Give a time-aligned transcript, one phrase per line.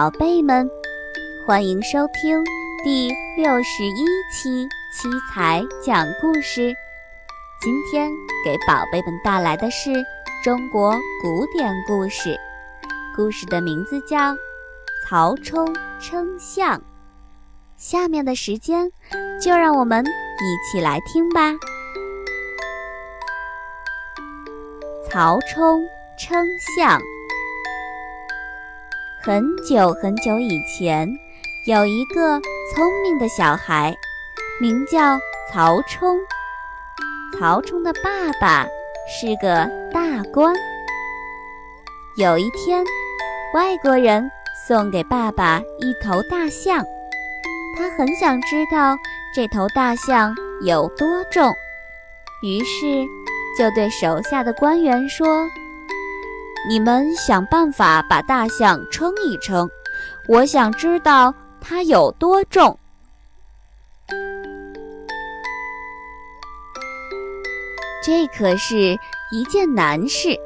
[0.00, 0.66] 宝贝们，
[1.46, 2.42] 欢迎收听
[2.82, 6.74] 第六十一期七彩讲故事。
[7.60, 8.10] 今天
[8.42, 9.92] 给宝贝们带来的是
[10.42, 12.34] 中国古典故事，
[13.14, 14.32] 故事的名字叫
[15.06, 16.78] 《曹冲称象》。
[17.76, 18.90] 下面的时间，
[19.38, 21.52] 就让我们一起来听吧。
[25.10, 25.82] 曹冲
[26.18, 26.42] 称
[26.74, 26.98] 象。
[29.22, 31.06] 很久很久以前，
[31.66, 33.94] 有一个聪明的小孩，
[34.58, 35.18] 名叫
[35.52, 36.18] 曹冲。
[37.38, 38.66] 曹冲的爸爸
[39.06, 40.54] 是个大官。
[42.16, 42.82] 有一天，
[43.52, 44.30] 外国人
[44.66, 46.82] 送给爸爸一头大象，
[47.76, 48.96] 他很想知道
[49.34, 51.52] 这头大象有多重，
[52.42, 53.04] 于是
[53.58, 55.46] 就对手下的官员说。
[56.68, 59.68] 你们想办法把大象称一称，
[60.28, 62.78] 我想知道它有多重。
[68.04, 68.98] 这可是
[69.32, 70.38] 一件难事。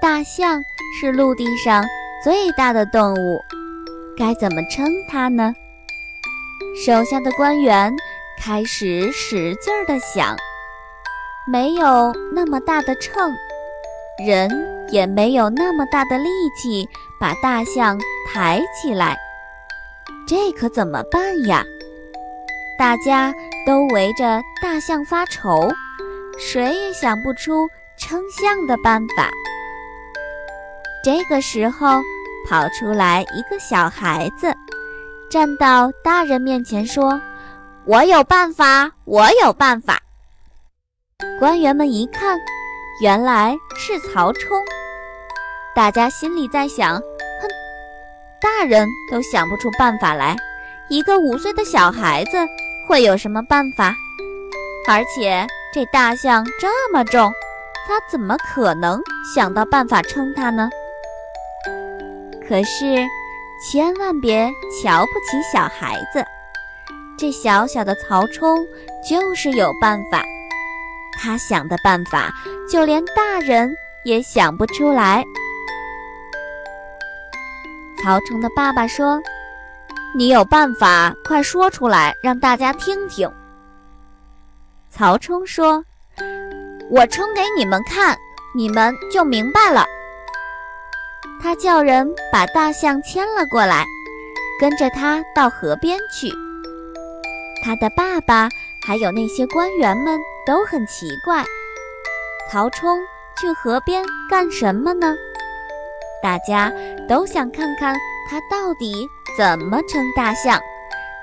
[0.00, 0.60] 大象
[0.98, 1.84] 是陆地上
[2.22, 3.38] 最大的动物，
[4.16, 5.52] 该怎么称它呢？
[6.84, 7.94] 手下的官员
[8.40, 10.36] 开始使劲儿地想，
[11.46, 13.32] 没有那么大的秤，
[14.24, 14.77] 人。
[14.90, 16.88] 也没有那么大的力气
[17.20, 19.16] 把大象抬起来，
[20.26, 21.64] 这可怎么办呀？
[22.78, 23.32] 大家
[23.66, 25.68] 都围着大象发愁，
[26.38, 29.30] 谁也想不出称象的办法。
[31.04, 32.00] 这个时候，
[32.48, 34.54] 跑出来一个小孩子，
[35.30, 37.20] 站到大人面前说
[37.84, 40.00] ：“我有办法，我有办法。”
[41.40, 42.38] 官员们一看，
[43.02, 44.56] 原来是曹冲。
[45.78, 46.96] 大家心里在想
[47.40, 47.48] ：“哼，
[48.40, 50.34] 大人都想不出办法来，
[50.88, 52.36] 一个五岁的小孩子
[52.88, 53.94] 会有什么办法？
[54.88, 57.30] 而且这大象这么重，
[57.86, 59.00] 他怎么可能
[59.32, 60.68] 想到办法称它呢？”
[62.48, 62.96] 可是，
[63.64, 64.50] 千万别
[64.82, 66.24] 瞧不起小孩子，
[67.16, 68.58] 这小小的曹冲
[69.08, 70.24] 就是有办法。
[71.22, 72.32] 他想的办法，
[72.68, 73.72] 就连大人
[74.02, 75.24] 也想不出来。
[78.08, 79.20] 曹冲的爸爸说
[80.16, 83.30] ：“你有办法，快说出来，让大家听听。”
[84.88, 85.84] 曹冲说
[86.88, 88.16] ：“我称给你们看，
[88.56, 89.84] 你们就明白了。”
[91.38, 93.84] 他叫人把大象牵了过来，
[94.58, 96.30] 跟着他到河边去。
[97.62, 98.48] 他的爸爸
[98.86, 101.44] 还有那些官员们都很奇怪：
[102.50, 102.98] 曹冲
[103.38, 105.14] 去河边干什么呢？
[106.22, 106.72] 大家
[107.08, 107.94] 都想看看
[108.28, 110.60] 他到底怎么称大象，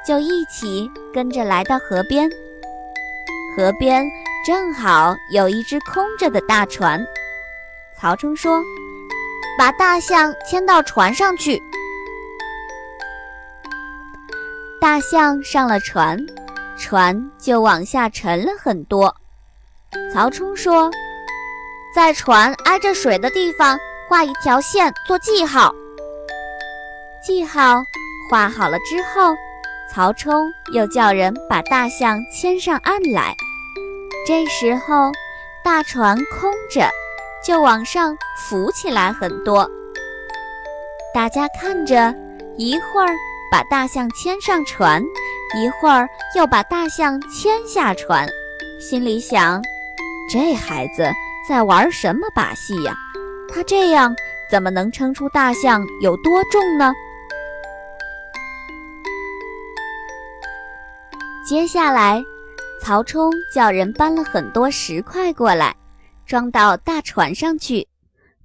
[0.07, 2.29] 就一起跟着来到河边。
[3.55, 4.05] 河边
[4.45, 7.05] 正好有一只空着的大船。
[7.97, 8.61] 曹冲说
[9.57, 11.59] ：“把大象牵到船上去。”
[14.81, 16.17] 大象上了船，
[16.77, 19.15] 船就往下沉了很多。
[20.13, 20.91] 曹冲说
[21.95, 23.77] ：“在船挨着水的地方。”
[24.07, 25.73] 画一条线做记号。
[27.23, 27.83] 记号
[28.29, 29.33] 画好了之后，
[29.91, 33.35] 曹冲又叫人把大象牵上岸来。
[34.27, 35.11] 这时候，
[35.63, 36.87] 大船空着，
[37.43, 39.69] 就往上浮起来很多。
[41.13, 42.13] 大家看着，
[42.57, 43.13] 一会儿
[43.51, 45.01] 把大象牵上船，
[45.55, 48.27] 一会儿又把大象牵下船，
[48.79, 49.61] 心里想：
[50.29, 51.09] 这孩子
[51.47, 52.95] 在玩什么把戏呀？
[53.55, 54.13] 他这样
[54.51, 56.93] 怎么能称出大象有多重呢？
[61.47, 62.21] 接下来，
[62.81, 65.73] 曹冲叫人搬了很多石块过来，
[66.25, 67.87] 装到大船上去。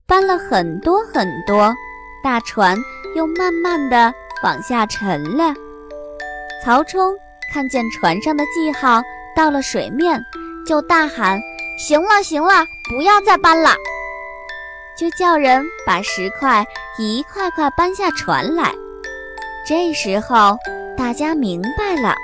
[0.06, 1.74] 搬了很多很多，
[2.22, 2.78] 大船
[3.16, 4.14] 又慢慢的
[4.44, 5.52] 往下沉了。
[6.64, 7.16] 曹冲
[7.52, 9.02] 看见船上的记号
[9.34, 10.20] 到了水面，
[10.64, 11.40] 就大喊
[11.76, 13.74] ：“行了行了，不要再搬了。”
[15.00, 16.62] 就叫人把石块
[16.98, 18.70] 一块块搬下船来。
[19.66, 20.58] 这时候，
[20.94, 22.14] 大家明白了：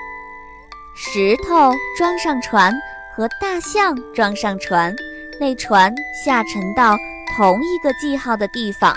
[0.94, 2.74] 石头装上船
[3.14, 4.94] 和大象装上船，
[5.40, 6.94] 那船下沉到
[7.34, 8.94] 同一个记号的地方。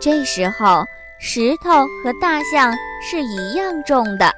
[0.00, 0.82] 这时候，
[1.20, 2.72] 石头和大象
[3.02, 4.34] 是一样重的。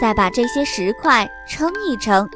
[0.00, 2.28] 再把这些石块称一称，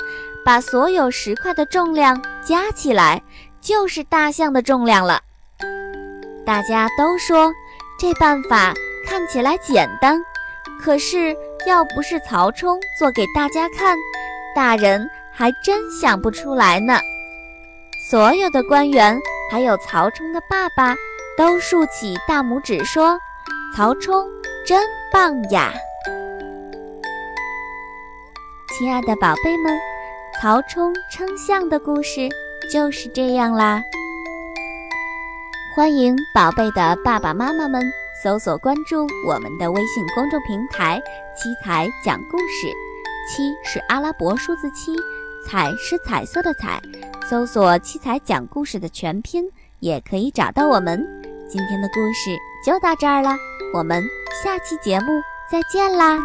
[0.44, 3.20] 把所有石块的重量加起来，
[3.60, 5.20] 就是大象的重量了。
[6.44, 7.52] 大家都说
[7.98, 8.74] 这办法
[9.06, 10.20] 看起来简单，
[10.82, 11.36] 可是
[11.66, 13.96] 要不是曹冲做给大家看，
[14.54, 16.98] 大人还真想不出来呢。
[18.10, 19.18] 所有的官员
[19.50, 20.94] 还有曹冲的爸爸
[21.36, 23.16] 都竖起大拇指说
[23.76, 24.26] ：“曹冲
[24.66, 25.72] 真棒呀！”
[28.76, 29.78] 亲爱的宝贝们，
[30.40, 32.28] 曹冲称象的故事
[32.72, 33.80] 就是这样啦。
[35.74, 37.82] 欢迎宝贝的爸爸妈妈们
[38.22, 41.00] 搜索关注我们的微信公众平台
[41.34, 42.70] “七彩讲故事”，
[43.26, 44.94] 七是阿拉伯数字七，
[45.48, 46.78] 彩是彩色的彩。
[47.26, 51.02] 搜索“七彩讲故事”的全拼，也可以找到我们。
[51.48, 53.30] 今天的故事就到这儿了，
[53.72, 54.02] 我们
[54.44, 55.06] 下期节目
[55.50, 56.18] 再见啦！